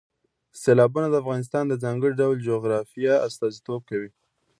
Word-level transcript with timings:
سیلابونه 0.61 1.07
د 1.09 1.15
افغانستان 1.23 1.63
د 1.67 1.73
ځانګړي 1.83 2.13
ډول 2.21 2.37
جغرافیه 2.49 3.13
استازیتوب 3.27 3.81
کوي. 3.89 4.09